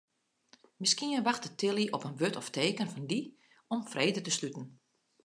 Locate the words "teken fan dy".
2.57-3.19